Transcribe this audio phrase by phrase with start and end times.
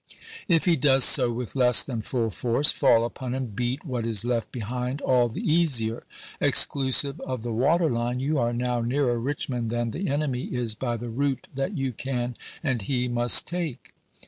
[0.47, 3.05] If he does so with less than full force, fall»...
[3.05, 6.05] upon and beat what is left behind all the easier.
[6.39, 10.97] Exclusive of the water line, you are now nearer Richmond than the enemy is by
[10.97, 13.93] the route that you can and he must take.